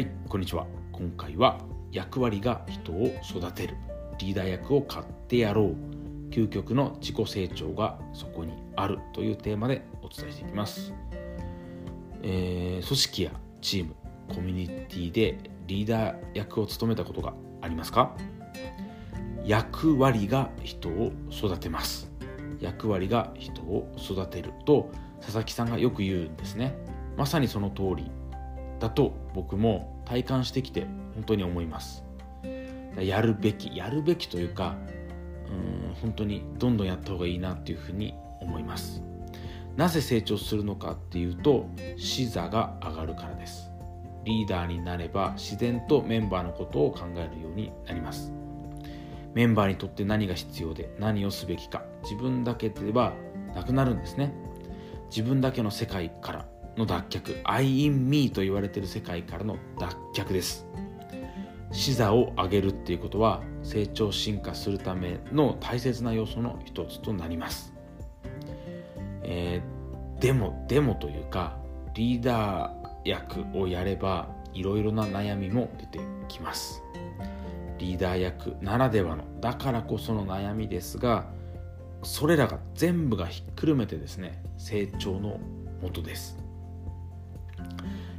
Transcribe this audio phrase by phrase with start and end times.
[0.00, 0.66] はいこんにちは。
[0.92, 1.58] 今回は
[1.92, 3.76] 役割が人を育てる
[4.18, 5.76] リーダー役を買ってやろう。
[6.30, 10.94] 究極の自己成長がそこにあるというテーマでお伝えしていきます、
[12.22, 13.94] えー、組織やチーム
[14.34, 18.16] コミュニティでリーダー役を務めたことがありますか？
[19.44, 22.10] 役割が人を育てます。
[22.58, 24.90] 役割が人を育てると
[25.20, 26.74] 佐々木さんがよく言うんですね。
[27.18, 28.10] まさにその通り。
[28.80, 32.04] だと僕も体感してきて本当に思います。
[32.98, 34.76] やるべきやるべきというか
[35.48, 39.02] うん本当にどんどんやった方がいいなっていうふうに思います。
[39.76, 43.70] なぜ成長するのかっていうと視座が上がるからです。
[44.24, 48.32] リーダーになれば自然とメンバーのことを考えるようになります。
[49.34, 53.14] メンバーにとって何が必要で何をすべきか自分だけでは
[53.54, 54.32] なくなるんですね。
[55.08, 56.46] 自分だけの世界から
[56.80, 57.40] の脱却。
[57.44, 60.66] I in me と言われている世界からの脱却です。
[61.72, 67.72] 視座を上げるっていうことは成長進化するための大切な要素の一つとなります、
[69.22, 71.58] えー、でもでもというか
[71.94, 76.82] リーダー役をやればいろいろな悩みも出てきます。
[77.78, 79.24] リーダー役ならではの。
[79.40, 81.26] だからこその悩みですが
[82.02, 85.38] それらが全部がひっくるめてですね成長の
[85.80, 86.36] もとです。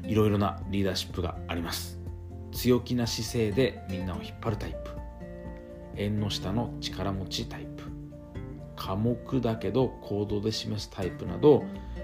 [0.03, 1.99] いろいろなリーダーシップがあります。
[2.51, 4.91] 強気な姿勢でみんなを引っ張るタイプ。
[5.95, 7.83] 縁の下の力持ちタイプ。
[8.75, 11.63] 寡黙だけど行動で示すタイプなど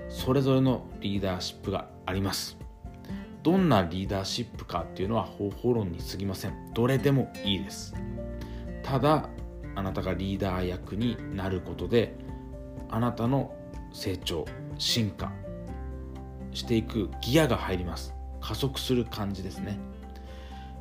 [0.09, 2.57] それぞれのリーダーシップがあります。
[3.43, 6.73] どんなリーダーシップかっていうのは方法論に過ぎません。
[6.73, 7.95] どれでもいいです。
[8.83, 9.29] ただ
[9.75, 12.15] あなたがリーダー役になることで
[12.89, 13.53] あなたの
[13.93, 14.45] 成長
[14.77, 15.31] 進化
[16.57, 18.13] していくギアが入ります。
[18.41, 19.77] 加速する感じですね、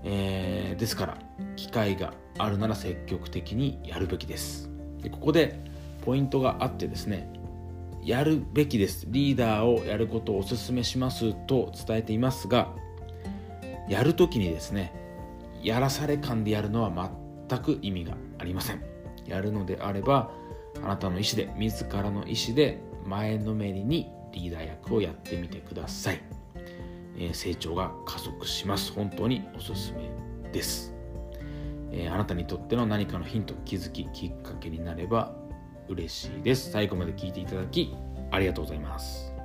[0.05, 1.19] えー、ですから
[1.57, 4.71] 機会があるなら積極的にやるべきです。
[5.03, 5.59] でここで
[6.05, 7.29] ポイントがあってですね
[8.03, 9.07] やるべきです。
[9.09, 12.73] リーダーをやることをお勧めしますと伝えていますが
[13.89, 14.93] やるときにですね
[15.63, 17.11] やらされ感でやるのは
[17.49, 18.83] 全く意味がありません。
[19.27, 20.31] やるのであれば
[20.85, 26.21] あなたの意思で自らの意思で前のめりにリーダー役をやってみてください、
[27.17, 28.93] えー、成長が加速します。
[28.93, 30.11] 本当におすすめ
[30.53, 30.95] です、
[31.91, 35.35] えー、あなたにとっての何かのヒント気づききっかけになれば
[35.89, 36.71] 嬉しいです。
[36.71, 37.95] 最後まで聞いていただき
[38.31, 39.36] ありがとうございます。